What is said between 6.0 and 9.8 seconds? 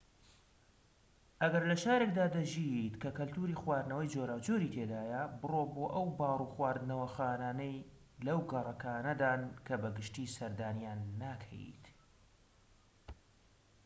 باڕ و خواردنەوەخانانەی لەو گەڕەکانەدان کە